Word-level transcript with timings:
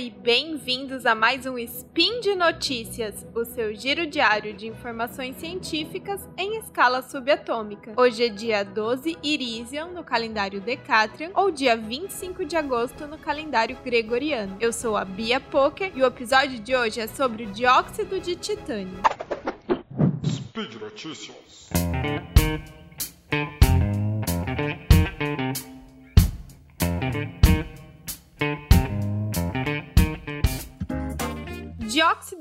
e 0.00 0.08
bem-vindos 0.08 1.04
a 1.04 1.14
mais 1.14 1.44
um 1.44 1.58
Spin 1.58 2.20
de 2.20 2.34
Notícias, 2.34 3.26
o 3.34 3.44
seu 3.44 3.74
giro 3.74 4.06
diário 4.06 4.54
de 4.54 4.66
informações 4.66 5.36
científicas 5.36 6.26
em 6.38 6.56
escala 6.56 7.02
subatômica. 7.02 7.92
Hoje 7.98 8.24
é 8.24 8.28
dia 8.30 8.64
12 8.64 9.18
Irisian 9.22 9.88
no 9.88 10.02
calendário 10.02 10.58
Decatrian 10.58 11.30
ou 11.34 11.50
dia 11.50 11.76
25 11.76 12.46
de 12.46 12.56
agosto 12.56 13.06
no 13.06 13.18
calendário 13.18 13.76
Gregoriano. 13.84 14.56
Eu 14.58 14.72
sou 14.72 14.96
a 14.96 15.04
Bia 15.04 15.38
Poker 15.38 15.92
e 15.94 16.02
o 16.02 16.06
episódio 16.06 16.58
de 16.58 16.74
hoje 16.74 16.98
é 16.98 17.06
sobre 17.06 17.44
o 17.44 17.52
dióxido 17.52 18.18
de 18.18 18.36
titânio. 18.36 19.02
Speed 20.24 20.76
Notícias. 20.80 21.68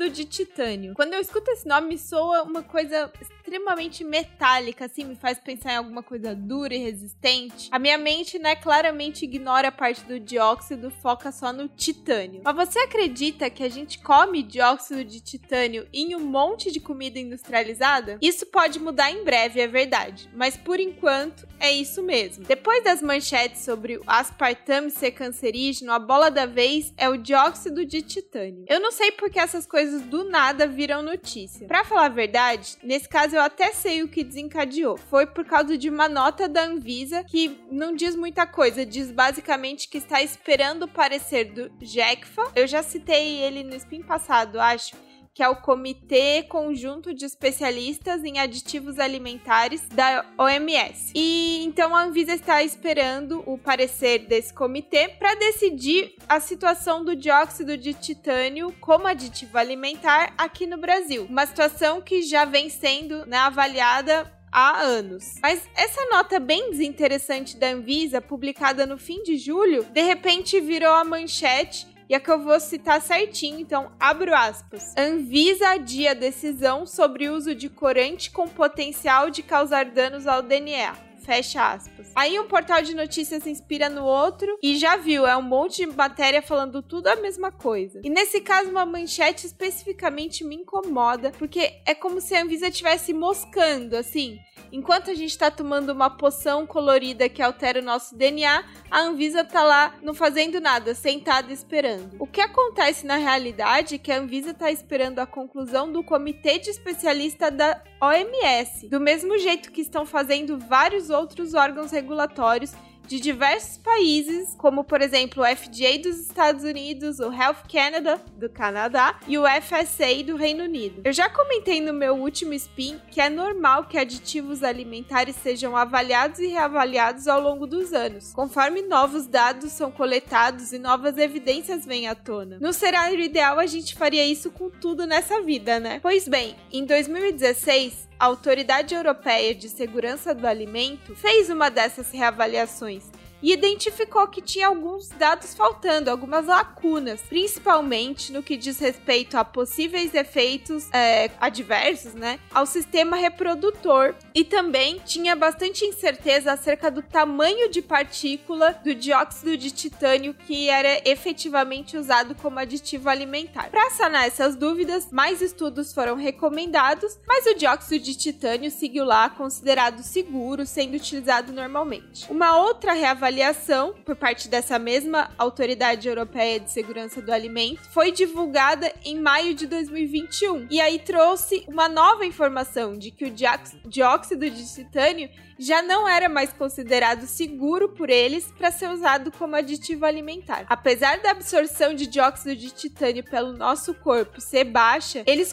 De 0.08 0.24
titânio. 0.24 0.94
Quando 0.94 1.14
eu 1.14 1.20
escuto 1.20 1.52
esse 1.52 1.68
nome, 1.68 1.98
soa 1.98 2.44
uma 2.44 2.64
coisa 2.64 3.12
extremamente 3.50 4.04
metálica, 4.04 4.86
assim, 4.86 5.04
me 5.04 5.16
faz 5.16 5.40
pensar 5.40 5.74
em 5.74 5.78
alguma 5.78 6.04
coisa 6.04 6.36
dura 6.36 6.76
e 6.76 6.78
resistente. 6.78 7.68
A 7.72 7.80
minha 7.80 7.98
mente, 7.98 8.38
né, 8.38 8.56
claramente 8.56 9.26
ignora 9.26 9.70
a 9.70 9.72
parte 9.72 10.04
do 10.04 10.20
dióxido, 10.20 10.92
foca 10.92 11.32
só 11.32 11.52
no 11.52 11.68
titânio. 11.68 12.42
Mas 12.44 12.56
você 12.56 12.80
acredita 12.80 13.50
que 13.50 13.64
a 13.64 13.70
gente 13.70 13.98
come 14.00 14.44
dióxido 14.44 15.04
de 15.04 15.20
titânio 15.20 15.88
em 15.92 16.16
um 16.16 16.20
monte 16.20 16.72
de 16.72 16.80
comida 16.80 17.18
industrializada? 17.18 18.20
Isso 18.22 18.46
pode 18.46 18.80
mudar 18.80 19.12
em 19.12 19.24
breve, 19.24 19.60
é 19.60 19.68
verdade, 19.68 20.30
mas 20.36 20.56
por 20.56 20.80
enquanto 20.80 21.48
é 21.60 21.72
isso 21.72 22.04
mesmo. 22.04 22.46
Depois 22.46 22.84
das 22.84 23.02
manchetes 23.02 23.64
sobre 23.64 23.98
o 23.98 24.04
aspartame 24.06 24.92
ser 24.92 25.12
cancerígeno, 25.12 25.92
a 25.92 26.00
bola 26.00 26.30
da 26.30 26.46
vez 26.46 26.94
é 26.98 27.10
o 27.10 27.18
dióxido 27.18 27.84
de 27.84 28.02
titânio. 28.04 28.66
Eu 28.68 28.80
não 28.80 28.92
sei 28.92 29.12
porque 29.12 29.40
essas 29.40 29.66
coisas 29.66 30.04
do 30.04 30.24
nada 30.24 30.68
viram 30.68 31.02
notícia. 31.02 31.68
Para 31.68 31.84
falar 31.84 32.06
a 32.06 32.10
verdade, 32.10 32.78
nesse 32.84 33.10
caso 33.10 33.36
eu 33.36 33.39
até 33.40 33.72
sei 33.72 34.04
o 34.04 34.08
que 34.08 34.24
desencadeou. 34.24 34.98
Foi 34.98 35.26
por 35.26 35.46
causa 35.46 35.78
de 35.78 35.90
uma 35.90 36.08
nota 36.08 36.48
da 36.48 36.64
Anvisa 36.64 37.24
que 37.24 37.60
não 37.72 37.94
diz 37.94 38.16
muita 38.16 38.46
coisa, 38.46 38.86
diz 38.86 39.12
basicamente 39.12 39.88
que 39.88 39.98
está 39.98 40.22
esperando 40.22 40.84
o 40.84 40.88
parecer 40.88 41.46
do 41.46 41.72
JECFA. 41.82 42.52
Eu 42.56 42.68
já 42.68 42.84
citei 42.84 43.38
ele 43.40 43.64
no 43.64 43.76
spin 43.76 44.02
passado, 44.02 44.60
acho 44.60 44.96
que 45.40 45.44
é 45.44 45.48
o 45.48 45.56
Comitê 45.56 46.44
Conjunto 46.44 47.14
de 47.14 47.24
Especialistas 47.24 48.26
em 48.26 48.40
Aditivos 48.40 49.00
Alimentares 49.00 49.82
da 49.88 50.26
OMS. 50.38 51.14
E 51.16 51.64
então 51.64 51.96
a 51.96 52.04
Anvisa 52.04 52.34
está 52.34 52.62
esperando 52.62 53.42
o 53.46 53.58
parecer 53.58 54.28
desse 54.28 54.54
comitê 54.54 55.08
para 55.08 55.36
decidir 55.36 56.14
a 56.28 56.42
situação 56.42 57.06
do 57.06 57.16
dióxido 57.16 57.78
de 57.78 57.94
titânio 57.94 58.76
como 58.82 59.08
aditivo 59.08 59.58
alimentar 59.58 60.34
aqui 60.38 60.68
no 60.68 60.78
Brasil. 60.78 61.26
Uma 61.30 61.46
situação 61.46 62.02
que 62.02 62.22
já 62.22 62.44
vem 62.44 62.70
sendo 62.70 63.26
né, 63.26 63.38
avaliada 63.38 64.30
há 64.52 64.82
anos. 64.82 65.36
Mas 65.42 65.70
essa 65.74 66.06
nota 66.12 66.38
bem 66.38 66.70
desinteressante 66.72 67.56
da 67.56 67.68
Anvisa, 67.68 68.20
publicada 68.20 68.86
no 68.86 68.98
fim 68.98 69.24
de 69.24 69.38
julho, 69.38 69.86
de 69.86 70.02
repente 70.02 70.60
virou 70.60 70.92
a 70.92 71.06
manchete 71.06 71.88
e 72.10 72.16
a 72.16 72.20
que 72.20 72.32
eu 72.32 72.42
vou 72.42 72.60
citar 72.60 73.00
certinho, 73.00 73.60
então 73.60 73.92
abro 74.00 74.36
aspas. 74.36 74.96
Anvisa 74.98 75.70
adia 75.70 76.16
decisão 76.16 76.86
sobre 76.88 77.30
uso 77.30 77.54
de 77.54 77.70
corante 77.70 78.32
com 78.32 78.48
potencial 78.48 79.30
de 79.30 79.44
causar 79.44 79.86
danos 79.86 80.26
ao 80.26 80.42
DNA. 80.42 80.96
Fecha 81.24 81.74
aspas. 81.74 82.12
Aí 82.16 82.40
um 82.40 82.48
portal 82.48 82.82
de 82.82 82.96
notícias 82.96 83.46
inspira 83.46 83.88
no 83.88 84.04
outro 84.04 84.58
e 84.64 84.78
já 84.78 84.96
viu, 84.96 85.28
é 85.28 85.38
um 85.38 85.44
monte 85.44 85.86
de 85.86 85.96
matéria 85.96 86.42
falando 86.42 86.82
tudo 86.82 87.06
a 87.06 87.16
mesma 87.18 87.52
coisa. 87.52 88.02
E 88.04 88.10
nesse 88.10 88.42
caso, 88.42 88.72
uma 88.72 88.86
manchete 88.86 89.46
especificamente 89.46 90.44
me 90.44 90.56
incomoda, 90.56 91.32
porque 91.38 91.82
é 91.86 91.94
como 91.94 92.20
se 92.20 92.34
a 92.34 92.42
Anvisa 92.42 92.70
estivesse 92.70 93.14
moscando, 93.14 93.96
assim. 93.96 94.40
Enquanto 94.72 95.10
a 95.10 95.16
gente 95.16 95.38
tá 95.38 95.50
tomando 95.50 95.92
uma 95.92 96.10
poção 96.10 96.66
colorida 96.66 97.28
que 97.28 97.42
altera 97.42 97.80
o 97.80 97.84
nosso 97.84 98.16
DNA, 98.16 98.64
a 98.90 99.02
Anvisa 99.02 99.44
tá 99.44 99.64
lá 99.64 99.96
não 100.02 100.14
fazendo 100.14 100.62
nada, 100.62 100.94
sentada 100.94 101.52
esperando. 101.52 102.16
O 102.20 102.28
que 102.28 102.42
acontece 102.42 103.06
na 103.06 103.18
realidade 103.18 103.96
é 103.96 103.98
que 103.98 104.12
a 104.12 104.20
Anvisa 104.20 104.54
tá 104.54 104.72
esperando 104.72 105.20
a 105.20 105.26
conclusão 105.26 105.92
do 105.92 106.04
comitê 106.04 106.60
de 106.60 106.70
especialista 106.70 107.50
da 107.50 107.82
OMS, 108.02 108.88
do 108.90 109.00
mesmo 109.00 109.38
jeito 109.38 109.72
que 109.72 109.82
estão 109.82 110.06
fazendo 110.06 110.60
vários 110.60 111.10
outros 111.10 111.54
órgãos 111.54 111.92
regulatórios 111.92 112.74
de 113.10 113.20
diversos 113.20 113.76
países, 113.78 114.54
como 114.56 114.84
por 114.84 115.02
exemplo 115.02 115.42
o 115.42 115.46
FDA 115.46 115.98
dos 115.98 116.20
Estados 116.20 116.64
Unidos, 116.64 117.20
o 117.20 117.34
Health 117.34 117.64
Canada 117.68 118.22
do 118.38 118.48
Canadá 118.48 119.20
e 119.28 119.36
o 119.36 119.46
FSA 119.46 120.24
do 120.24 120.36
Reino 120.36 120.64
Unido. 120.64 121.02
Eu 121.04 121.12
já 121.12 121.28
comentei 121.28 121.82
no 121.82 121.92
meu 121.92 122.14
último 122.14 122.54
spin 122.54 123.02
que 123.10 123.20
é 123.20 123.28
normal 123.28 123.86
que 123.86 123.98
aditivos 123.98 124.62
alimentares 124.62 125.36
sejam 125.38 125.76
avaliados 125.76 126.38
e 126.38 126.48
reavaliados 126.50 127.28
ao 127.28 127.42
longo 127.42 127.66
dos 127.66 127.94
anos, 127.94 128.32
conforme 128.32 128.84
novos 128.84 129.26
dados 129.26 129.72
são 129.72 129.90
coletados 129.90 130.72
e 130.72 130.78
novas 130.78 131.18
evidências 131.18 131.88
vêm 131.88 132.08
à 132.08 132.14
tona. 132.14 132.60
No 132.62 132.72
cenário 132.72 133.20
ideal, 133.20 133.58
a 133.58 133.66
gente 133.66 133.96
faria 133.96 134.24
isso 134.24 134.52
com 134.52 134.70
tudo 134.70 135.08
nessa 135.08 135.42
vida, 135.42 135.80
né? 135.80 136.00
Pois 136.00 136.28
bem, 136.28 136.56
em 136.72 136.86
2016, 136.86 138.09
a 138.20 138.26
Autoridade 138.26 138.94
Europeia 138.94 139.56
de 139.56 139.70
Segurança 139.70 140.36
do 140.36 140.46
Alimento 140.46 141.16
fez 141.16 141.50
uma 141.50 141.70
dessas 141.70 142.12
reavaliações 142.12 143.06
e 143.42 143.54
identificou 143.54 144.28
que 144.28 144.42
tinha 144.42 144.68
alguns 144.68 145.08
dados 145.08 145.54
faltando, 145.54 146.12
algumas 146.12 146.46
lacunas, 146.46 147.22
principalmente 147.22 148.34
no 148.34 148.44
que 148.44 148.58
diz 148.58 148.78
respeito 148.80 149.38
a 149.38 149.46
possíveis 149.46 150.14
efeitos 150.14 150.90
é, 150.92 151.32
adversos, 151.40 152.14
né, 152.14 152.38
ao 152.54 152.66
sistema 152.66 153.16
reprodutor 153.16 154.14
e 154.40 154.44
também 154.44 155.02
tinha 155.06 155.36
bastante 155.36 155.84
incerteza 155.86 156.54
acerca 156.54 156.90
do 156.90 157.02
tamanho 157.02 157.70
de 157.70 157.82
partícula 157.82 158.80
do 158.84 158.96
dióxido 158.96 159.58
de 159.58 159.72
titânio 159.72 160.34
que 160.34 160.70
era 160.70 161.02
efetivamente 161.04 161.98
usado 161.98 162.34
como 162.36 162.60
aditivo 162.60 163.10
alimentar. 163.10 163.70
Para 163.70 163.90
sanar 163.92 164.26
essas 164.26 164.56
dúvidas, 164.56 165.10
mais 165.12 165.42
estudos 165.42 165.94
foram 165.94 166.16
recomendados, 166.16 167.20
mas 167.28 167.46
o 167.48 167.56
dióxido 167.56 168.02
de 168.02 168.16
titânio 168.16 168.72
seguiu 168.72 169.04
lá 169.04 169.30
considerado 169.30 170.02
seguro, 170.04 170.66
sendo 170.66 170.96
utilizado 170.96 171.52
normalmente. 171.52 172.26
Uma 172.32 172.58
outra 172.58 172.94
reavaliação 172.94 173.40
avaliação 173.50 173.94
por 174.06 174.16
parte 174.16 174.48
dessa 174.48 174.80
mesma 174.80 175.30
Autoridade 175.38 176.08
Europeia 176.08 176.60
de 176.60 176.72
Segurança 176.72 177.22
do 177.22 177.32
Alimento 177.32 177.82
foi 177.92 178.12
divulgada 178.12 178.92
em 179.04 179.20
maio 179.20 179.54
de 179.54 179.68
2021 179.68 180.68
e 180.70 180.82
aí 180.82 181.00
trouxe 181.00 181.64
uma 181.68 181.88
nova 181.88 182.26
informação 182.26 182.98
de 182.98 183.12
que 183.12 183.26
o 183.26 183.32
dióxido 183.32 184.29
de 184.36 184.74
titânio 184.74 185.30
já 185.58 185.82
não 185.82 186.08
era 186.08 186.30
mais 186.30 186.54
considerado 186.54 187.28
seguro 187.28 187.90
por 187.90 188.10
eles 188.10 188.52
para 188.58 188.72
ser 188.72 188.90
usado 188.90 189.32
como 189.32 189.56
aditivo 189.56 190.06
alimentar. 190.06 190.66
Apesar 190.70 191.20
da 191.20 191.32
absorção 191.32 191.94
de 191.94 192.08
dióxido 192.08 192.56
de 192.56 192.72
titânio 192.72 193.24
pelo 193.24 193.54
nosso 193.54 193.94
corpo 193.94 194.40
ser 194.40 194.64
baixa, 194.64 195.24
eles 195.26 195.52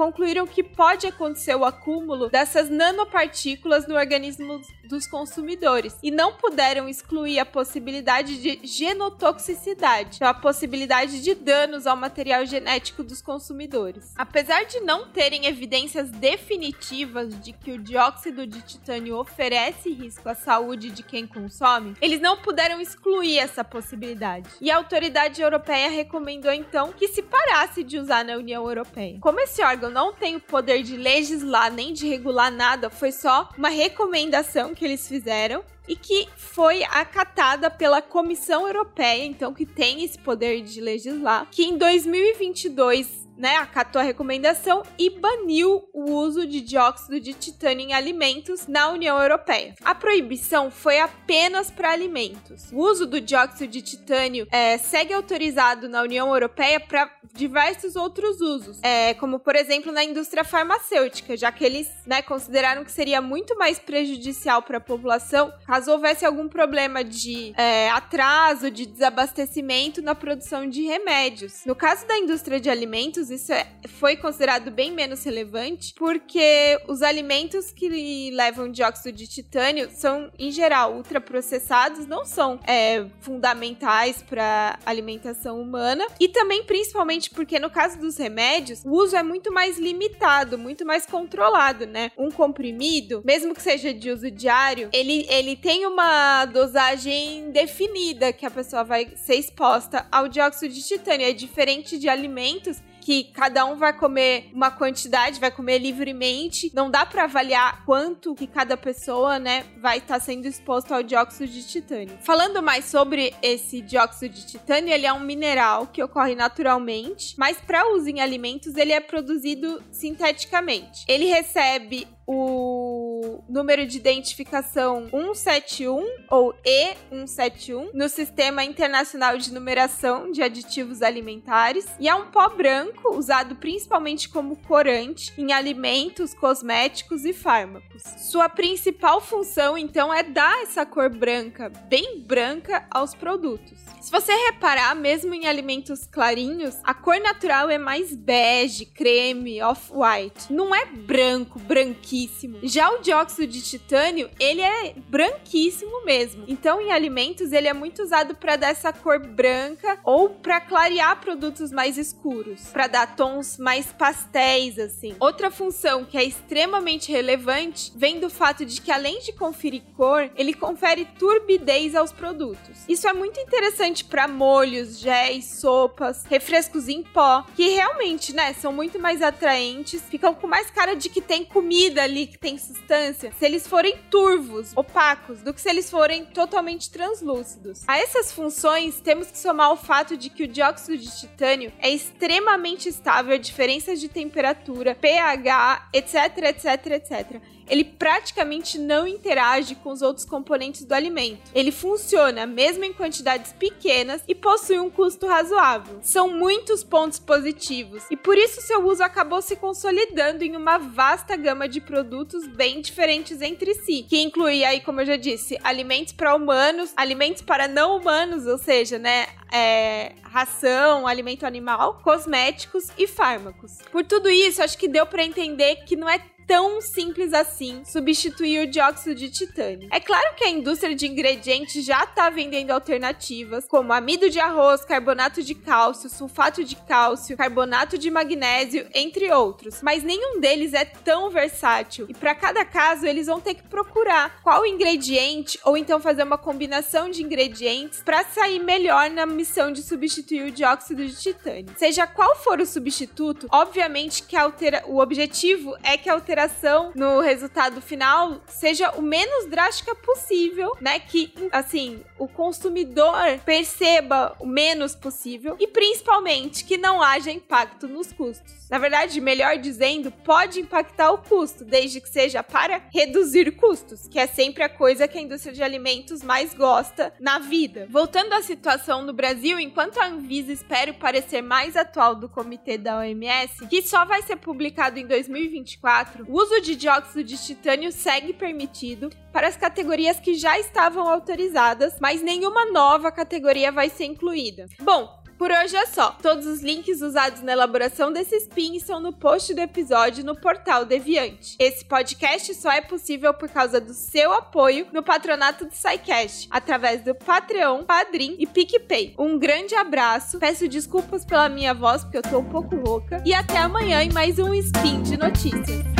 concluíram 0.00 0.46
que 0.46 0.62
pode 0.62 1.06
acontecer 1.06 1.54
o 1.54 1.62
acúmulo 1.62 2.30
dessas 2.30 2.70
nanopartículas 2.70 3.86
no 3.86 3.96
organismo 3.96 4.58
dos 4.88 5.06
consumidores 5.06 5.94
e 6.02 6.10
não 6.10 6.32
puderam 6.32 6.88
excluir 6.88 7.38
a 7.38 7.44
possibilidade 7.44 8.40
de 8.40 8.66
genotoxicidade, 8.66 10.16
então 10.16 10.26
a 10.26 10.32
possibilidade 10.32 11.22
de 11.22 11.34
danos 11.34 11.86
ao 11.86 11.98
material 11.98 12.46
genético 12.46 13.04
dos 13.04 13.20
consumidores. 13.20 14.14
Apesar 14.16 14.64
de 14.64 14.80
não 14.80 15.10
terem 15.10 15.44
evidências 15.44 16.10
definitivas 16.10 17.38
de 17.38 17.52
que 17.52 17.70
o 17.70 17.78
dióxido 17.78 18.46
de 18.46 18.62
titânio 18.62 19.18
oferece 19.18 19.92
risco 19.92 20.30
à 20.30 20.34
saúde 20.34 20.90
de 20.90 21.02
quem 21.02 21.26
consome, 21.26 21.94
eles 22.00 22.22
não 22.22 22.38
puderam 22.38 22.80
excluir 22.80 23.38
essa 23.38 23.62
possibilidade. 23.62 24.48
E 24.62 24.70
a 24.70 24.78
autoridade 24.78 25.42
europeia 25.42 25.90
recomendou 25.90 26.50
então 26.50 26.90
que 26.90 27.06
se 27.08 27.20
parasse 27.20 27.84
de 27.84 27.98
usar 27.98 28.24
na 28.24 28.36
União 28.36 28.66
Europeia. 28.66 29.18
Como 29.20 29.38
esse 29.40 29.62
órgão 29.62 29.89
não 29.90 30.12
tem 30.12 30.36
o 30.36 30.40
poder 30.40 30.82
de 30.82 30.96
legislar 30.96 31.72
nem 31.72 31.92
de 31.92 32.08
regular 32.08 32.50
nada, 32.50 32.88
foi 32.88 33.12
só 33.12 33.48
uma 33.58 33.68
recomendação 33.68 34.74
que 34.74 34.84
eles 34.84 35.06
fizeram 35.06 35.62
e 35.90 35.96
que 35.96 36.28
foi 36.36 36.84
acatada 36.84 37.68
pela 37.68 38.00
Comissão 38.00 38.64
Europeia, 38.64 39.24
então 39.24 39.52
que 39.52 39.66
tem 39.66 40.04
esse 40.04 40.16
poder 40.16 40.62
de 40.62 40.80
legislar, 40.80 41.48
que 41.50 41.64
em 41.64 41.76
2022 41.76 43.28
né, 43.40 43.56
acatou 43.56 44.00
a 44.00 44.04
recomendação 44.04 44.82
e 44.98 45.08
baniu 45.08 45.88
o 45.94 46.12
uso 46.12 46.46
de 46.46 46.60
dióxido 46.60 47.18
de 47.18 47.32
titânio 47.32 47.86
em 47.86 47.94
alimentos 47.94 48.66
na 48.66 48.90
União 48.90 49.20
Europeia. 49.20 49.74
A 49.82 49.94
proibição 49.94 50.70
foi 50.70 51.00
apenas 51.00 51.70
para 51.70 51.90
alimentos. 51.90 52.70
O 52.70 52.76
uso 52.76 53.06
do 53.06 53.18
dióxido 53.18 53.66
de 53.66 53.80
titânio 53.80 54.46
é, 54.52 54.76
segue 54.76 55.14
autorizado 55.14 55.88
na 55.88 56.02
União 56.02 56.28
Europeia 56.28 56.78
para 56.78 57.10
diversos 57.32 57.96
outros 57.96 58.42
usos, 58.42 58.78
é, 58.82 59.14
como 59.14 59.38
por 59.38 59.56
exemplo 59.56 59.90
na 59.90 60.04
indústria 60.04 60.44
farmacêutica, 60.44 61.34
já 61.34 61.50
que 61.50 61.64
eles 61.64 61.90
né, 62.06 62.20
consideraram 62.20 62.84
que 62.84 62.92
seria 62.92 63.22
muito 63.22 63.56
mais 63.56 63.78
prejudicial 63.78 64.60
para 64.60 64.76
a 64.76 64.80
população 64.80 65.50
caso 65.80 65.92
houvesse 65.92 66.26
algum 66.26 66.46
problema 66.46 67.02
de 67.02 67.54
é, 67.56 67.88
atraso, 67.90 68.70
de 68.70 68.84
desabastecimento 68.84 70.02
na 70.02 70.14
produção 70.14 70.68
de 70.68 70.82
remédios. 70.82 71.64
No 71.64 71.74
caso 71.74 72.06
da 72.06 72.18
indústria 72.18 72.60
de 72.60 72.68
alimentos, 72.68 73.30
isso 73.30 73.50
é, 73.50 73.66
foi 73.98 74.16
considerado 74.16 74.70
bem 74.70 74.92
menos 74.92 75.24
relevante, 75.24 75.94
porque 75.96 76.78
os 76.86 77.00
alimentos 77.00 77.70
que 77.70 78.30
levam 78.30 78.70
dióxido 78.70 79.16
de 79.16 79.26
titânio 79.26 79.88
são, 79.90 80.30
em 80.38 80.50
geral, 80.50 80.94
ultraprocessados, 80.96 82.06
não 82.06 82.26
são 82.26 82.60
é, 82.66 83.06
fundamentais 83.20 84.22
para 84.22 84.78
alimentação 84.84 85.60
humana, 85.60 86.04
e 86.18 86.28
também, 86.28 86.62
principalmente, 86.64 87.30
porque 87.30 87.58
no 87.58 87.70
caso 87.70 87.98
dos 87.98 88.18
remédios, 88.18 88.84
o 88.84 88.90
uso 88.90 89.16
é 89.16 89.22
muito 89.22 89.50
mais 89.50 89.78
limitado, 89.78 90.58
muito 90.58 90.84
mais 90.84 91.06
controlado, 91.06 91.86
né? 91.86 92.12
Um 92.18 92.30
comprimido, 92.30 93.22
mesmo 93.24 93.54
que 93.54 93.62
seja 93.62 93.94
de 93.94 94.10
uso 94.10 94.30
diário, 94.30 94.90
ele, 94.92 95.26
ele 95.30 95.56
tem 95.62 95.86
uma 95.86 96.44
dosagem 96.46 97.50
definida 97.50 98.32
que 98.32 98.46
a 98.46 98.50
pessoa 98.50 98.82
vai 98.82 99.12
ser 99.16 99.36
exposta 99.36 100.06
ao 100.10 100.28
dióxido 100.28 100.72
de 100.72 100.82
titânio. 100.82 101.26
É 101.26 101.32
diferente 101.32 101.98
de 101.98 102.08
alimentos 102.08 102.82
que 103.00 103.24
cada 103.24 103.64
um 103.64 103.76
vai 103.76 103.92
comer 103.92 104.50
uma 104.52 104.70
quantidade, 104.70 105.40
vai 105.40 105.50
comer 105.50 105.78
livremente. 105.78 106.70
Não 106.74 106.90
dá 106.90 107.04
para 107.04 107.24
avaliar 107.24 107.84
quanto 107.84 108.34
que 108.34 108.46
cada 108.46 108.76
pessoa, 108.76 109.38
né, 109.38 109.64
vai 109.78 109.98
estar 109.98 110.14
tá 110.14 110.20
sendo 110.20 110.46
exposto 110.46 110.92
ao 110.92 111.02
dióxido 111.02 111.50
de 111.50 111.66
titânio. 111.66 112.18
Falando 112.20 112.62
mais 112.62 112.84
sobre 112.84 113.34
esse 113.42 113.80
dióxido 113.80 114.34
de 114.34 114.46
titânio, 114.46 114.92
ele 114.92 115.06
é 115.06 115.12
um 115.12 115.20
mineral 115.20 115.86
que 115.86 116.02
ocorre 116.02 116.34
naturalmente, 116.34 117.34
mas 117.38 117.58
para 117.58 117.92
uso 117.92 118.08
em 118.08 118.20
alimentos 118.20 118.76
ele 118.76 118.92
é 118.92 119.00
produzido 119.00 119.82
sinteticamente. 119.90 121.04
Ele 121.08 121.26
recebe 121.26 122.06
o 122.26 123.09
número 123.48 123.86
de 123.86 123.96
identificação 123.96 125.08
171 125.10 126.06
ou 126.30 126.54
E171 126.64 127.90
no 127.92 128.08
Sistema 128.08 128.64
Internacional 128.64 129.36
de 129.36 129.52
Numeração 129.52 130.30
de 130.30 130.42
Aditivos 130.42 131.02
Alimentares 131.02 131.86
e 131.98 132.08
é 132.08 132.14
um 132.14 132.30
pó 132.30 132.48
branco 132.48 133.16
usado 133.16 133.56
principalmente 133.56 134.28
como 134.28 134.56
corante 134.56 135.32
em 135.36 135.52
alimentos, 135.52 136.34
cosméticos 136.34 137.24
e 137.24 137.32
fármacos. 137.32 138.02
Sua 138.18 138.48
principal 138.48 139.20
função 139.20 139.76
então 139.76 140.12
é 140.12 140.22
dar 140.22 140.62
essa 140.62 140.84
cor 140.86 141.08
branca, 141.08 141.70
bem 141.88 142.20
branca 142.20 142.86
aos 142.90 143.14
produtos. 143.14 143.78
Se 144.00 144.10
você 144.10 144.32
reparar, 144.32 144.94
mesmo 144.94 145.34
em 145.34 145.46
alimentos 145.46 146.06
clarinhos, 146.06 146.74
a 146.82 146.94
cor 146.94 147.20
natural 147.20 147.68
é 147.68 147.76
mais 147.76 148.16
bege, 148.16 148.86
creme, 148.86 149.62
off-white. 149.62 150.50
Não 150.50 150.74
é 150.74 150.86
branco, 150.86 151.58
branquíssimo. 151.58 152.58
Já 152.62 152.90
o 152.90 153.02
dióxido 153.10 153.44
de 153.44 153.60
titânio, 153.60 154.30
ele 154.38 154.60
é 154.60 154.94
branquíssimo 155.08 156.04
mesmo. 156.04 156.44
Então, 156.46 156.80
em 156.80 156.92
alimentos, 156.92 157.50
ele 157.50 157.66
é 157.66 157.72
muito 157.72 158.04
usado 158.04 158.36
para 158.36 158.54
dar 158.54 158.68
essa 158.68 158.92
cor 158.92 159.18
branca 159.18 159.98
ou 160.04 160.30
para 160.30 160.60
clarear 160.60 161.20
produtos 161.20 161.72
mais 161.72 161.98
escuros, 161.98 162.68
para 162.68 162.86
dar 162.86 163.16
tons 163.16 163.58
mais 163.58 163.86
pastéis 163.86 164.78
assim. 164.78 165.16
Outra 165.18 165.50
função 165.50 166.04
que 166.04 166.16
é 166.16 166.22
extremamente 166.22 167.10
relevante 167.10 167.92
vem 167.96 168.20
do 168.20 168.30
fato 168.30 168.64
de 168.64 168.80
que 168.80 168.92
além 168.92 169.18
de 169.22 169.32
conferir 169.32 169.82
cor, 169.96 170.30
ele 170.36 170.54
confere 170.54 171.04
turbidez 171.18 171.96
aos 171.96 172.12
produtos. 172.12 172.84
Isso 172.88 173.08
é 173.08 173.12
muito 173.12 173.40
interessante 173.40 174.04
para 174.04 174.28
molhos, 174.28 175.00
géis, 175.00 175.46
sopas, 175.46 176.24
refrescos 176.26 176.86
em 176.86 177.02
pó, 177.02 177.44
que 177.56 177.70
realmente, 177.70 178.32
né, 178.32 178.52
são 178.52 178.72
muito 178.72 179.00
mais 179.00 179.20
atraentes, 179.20 180.00
ficam 180.08 180.32
com 180.32 180.46
mais 180.46 180.70
cara 180.70 180.94
de 180.94 181.08
que 181.08 181.20
tem 181.20 181.44
comida 181.44 182.04
ali, 182.04 182.28
que 182.28 182.38
tem 182.38 182.56
substância, 183.00 183.32
se 183.38 183.44
eles 183.44 183.66
forem 183.66 183.96
turvos, 184.10 184.72
opacos, 184.76 185.40
do 185.42 185.54
que 185.54 185.60
se 185.60 185.68
eles 185.68 185.90
forem 185.90 186.24
totalmente 186.26 186.90
translúcidos. 186.90 187.82
A 187.88 187.98
essas 187.98 188.30
funções, 188.32 189.00
temos 189.00 189.30
que 189.30 189.38
somar 189.38 189.72
o 189.72 189.76
fato 189.76 190.16
de 190.16 190.28
que 190.28 190.44
o 190.44 190.48
dióxido 190.48 190.98
de 190.98 191.18
titânio 191.18 191.72
é 191.78 191.90
extremamente 191.90 192.88
estável 192.88 193.34
a 193.34 193.38
diferenças 193.38 194.00
de 194.00 194.08
temperatura, 194.08 194.94
pH, 194.94 195.88
etc, 195.92 196.14
etc, 196.38 196.86
etc 196.86 197.42
ele 197.70 197.84
praticamente 197.84 198.78
não 198.78 199.06
interage 199.06 199.74
com 199.76 199.90
os 199.90 200.02
outros 200.02 200.26
componentes 200.26 200.84
do 200.84 200.92
alimento. 200.92 201.50
Ele 201.54 201.70
funciona 201.70 202.46
mesmo 202.46 202.84
em 202.84 202.92
quantidades 202.92 203.52
pequenas 203.52 204.22
e 204.26 204.34
possui 204.34 204.78
um 204.78 204.90
custo 204.90 205.26
razoável. 205.26 205.98
São 206.02 206.28
muitos 206.28 206.82
pontos 206.82 207.18
positivos 207.18 208.02
e 208.10 208.16
por 208.16 208.36
isso 208.36 208.60
seu 208.60 208.84
uso 208.86 209.02
acabou 209.02 209.40
se 209.40 209.56
consolidando 209.56 210.44
em 210.44 210.56
uma 210.56 210.78
vasta 210.78 211.36
gama 211.36 211.68
de 211.68 211.80
produtos 211.80 212.46
bem 212.46 212.80
diferentes 212.80 213.40
entre 213.40 213.74
si, 213.74 214.04
que 214.08 214.20
inclui 214.20 214.64
aí, 214.64 214.80
como 214.80 215.00
eu 215.00 215.06
já 215.06 215.16
disse, 215.16 215.58
alimentos 215.62 216.12
para 216.12 216.34
humanos, 216.34 216.92
alimentos 216.96 217.42
para 217.42 217.68
não 217.68 217.96
humanos, 217.96 218.46
ou 218.46 218.58
seja, 218.58 218.98
né, 218.98 219.26
é, 219.52 220.12
ração, 220.22 221.06
alimento 221.06 221.46
animal, 221.46 222.00
cosméticos 222.02 222.88
e 222.98 223.06
fármacos. 223.06 223.78
Por 223.90 224.04
tudo 224.04 224.28
isso, 224.28 224.62
acho 224.62 224.78
que 224.78 224.88
deu 224.88 225.06
para 225.06 225.24
entender 225.24 225.76
que 225.84 225.96
não 225.96 226.08
é 226.08 226.18
tão 226.50 226.80
simples 226.80 227.32
assim 227.32 227.84
substituir 227.84 228.66
o 228.66 228.66
dióxido 228.66 229.14
de 229.14 229.30
titânio. 229.30 229.88
É 229.92 230.00
claro 230.00 230.34
que 230.34 230.42
a 230.42 230.50
indústria 230.50 230.96
de 230.96 231.06
ingredientes 231.06 231.84
já 231.84 232.02
está 232.02 232.28
vendendo 232.28 232.72
alternativas, 232.72 233.68
como 233.68 233.92
amido 233.92 234.28
de 234.28 234.40
arroz, 234.40 234.84
carbonato 234.84 235.44
de 235.44 235.54
cálcio, 235.54 236.10
sulfato 236.10 236.64
de 236.64 236.74
cálcio, 236.74 237.36
carbonato 237.36 237.96
de 237.96 238.10
magnésio, 238.10 238.84
entre 238.92 239.30
outros, 239.30 239.80
mas 239.80 240.02
nenhum 240.02 240.40
deles 240.40 240.74
é 240.74 240.84
tão 240.84 241.30
versátil. 241.30 242.06
E 242.08 242.14
para 242.14 242.34
cada 242.34 242.64
caso, 242.64 243.06
eles 243.06 243.28
vão 243.28 243.40
ter 243.40 243.54
que 243.54 243.62
procurar 243.62 244.42
qual 244.42 244.66
ingrediente 244.66 245.56
ou 245.64 245.76
então 245.76 246.00
fazer 246.00 246.24
uma 246.24 246.36
combinação 246.36 247.08
de 247.08 247.22
ingredientes 247.22 248.02
para 248.02 248.24
sair 248.24 248.58
melhor 248.58 249.08
na 249.08 249.24
missão 249.24 249.70
de 249.70 249.84
substituir 249.84 250.48
o 250.48 250.50
dióxido 250.50 251.06
de 251.06 251.14
titânio. 251.14 251.72
Seja 251.76 252.08
qual 252.08 252.34
for 252.34 252.58
o 252.58 252.66
substituto, 252.66 253.46
obviamente 253.52 254.24
que 254.24 254.34
altera... 254.34 254.82
o 254.88 254.98
objetivo 254.98 255.76
é 255.84 255.96
que 255.96 256.10
a 256.10 256.16
alteração 256.40 256.92
no 256.94 257.20
resultado 257.20 257.80
final 257.80 258.40
seja 258.46 258.90
o 258.92 259.02
menos 259.02 259.46
drástica 259.46 259.94
possível, 259.94 260.72
né? 260.80 260.98
Que, 260.98 261.32
assim, 261.52 262.02
o 262.18 262.26
consumidor 262.26 263.14
perceba 263.44 264.34
o 264.38 264.46
menos 264.46 264.94
possível 264.94 265.56
e 265.58 265.66
principalmente 265.66 266.64
que 266.64 266.78
não 266.78 267.02
haja 267.02 267.30
impacto 267.30 267.86
nos 267.86 268.12
custos. 268.12 268.60
Na 268.70 268.78
verdade, 268.78 269.20
melhor 269.20 269.58
dizendo, 269.58 270.12
pode 270.12 270.60
impactar 270.60 271.10
o 271.10 271.18
custo, 271.18 271.64
desde 271.64 272.00
que 272.00 272.08
seja 272.08 272.40
para 272.40 272.82
reduzir 272.92 273.50
custos, 273.56 274.06
que 274.06 274.18
é 274.18 274.28
sempre 274.28 274.62
a 274.62 274.68
coisa 274.68 275.08
que 275.08 275.18
a 275.18 275.20
indústria 275.20 275.52
de 275.52 275.62
alimentos 275.62 276.22
mais 276.22 276.54
gosta 276.54 277.12
na 277.18 277.40
vida. 277.40 277.88
Voltando 277.90 278.32
à 278.32 278.42
situação 278.42 279.02
no 279.02 279.12
Brasil, 279.12 279.58
enquanto 279.58 279.98
a 279.98 280.06
Anvisa 280.06 280.52
espera 280.52 280.92
o 280.92 280.94
parecer 280.94 281.42
mais 281.42 281.76
atual 281.76 282.14
do 282.14 282.28
comitê 282.28 282.78
da 282.78 282.98
OMS, 282.98 283.66
que 283.66 283.82
só 283.82 284.04
vai 284.04 284.22
ser 284.22 284.36
publicado 284.36 285.00
em 285.00 285.06
2024, 285.06 286.24
o 286.30 286.40
uso 286.40 286.60
de 286.60 286.76
dióxido 286.76 287.24
de 287.24 287.36
titânio 287.36 287.90
segue 287.90 288.32
permitido 288.32 289.10
para 289.32 289.48
as 289.48 289.56
categorias 289.56 290.20
que 290.20 290.34
já 290.34 290.56
estavam 290.60 291.08
autorizadas, 291.08 291.94
mas 292.00 292.22
nenhuma 292.22 292.66
nova 292.66 293.10
categoria 293.10 293.72
vai 293.72 293.90
ser 293.90 294.04
incluída. 294.04 294.68
Bom, 294.80 295.20
por 295.36 295.50
hoje 295.50 295.74
é 295.74 295.86
só. 295.86 296.12
Todos 296.22 296.46
os 296.46 296.62
links 296.62 297.00
usados 297.00 297.42
na 297.42 297.50
elaboração 297.52 298.12
desse 298.12 298.36
spin 298.36 298.76
estão 298.76 299.00
no 299.00 299.12
post 299.12 299.52
do 299.54 299.60
episódio 299.60 300.24
no 300.24 300.36
portal 300.36 300.84
Deviante. 300.84 301.56
Esse 301.58 301.84
podcast 301.84 302.54
só 302.54 302.70
é 302.70 302.80
possível 302.80 303.34
por 303.34 303.48
causa 303.48 303.80
do 303.80 303.92
seu 303.92 304.32
apoio 304.32 304.86
no 304.92 305.02
patronato 305.02 305.64
do 305.64 305.74
SciCast, 305.74 306.46
através 306.48 307.02
do 307.02 307.12
Patreon, 307.12 307.82
Padrim 307.84 308.36
e 308.38 308.46
PicPay. 308.46 309.14
Um 309.18 309.36
grande 309.36 309.74
abraço, 309.74 310.38
peço 310.38 310.68
desculpas 310.68 311.24
pela 311.24 311.48
minha 311.48 311.74
voz 311.74 312.04
porque 312.04 312.18
eu 312.18 312.22
tô 312.22 312.38
um 312.38 312.48
pouco 312.48 312.76
rouca 312.76 313.20
e 313.26 313.34
até 313.34 313.58
amanhã 313.58 314.00
em 314.02 314.12
mais 314.12 314.38
um 314.38 314.54
spin 314.54 315.02
de 315.02 315.16
notícias. 315.16 315.99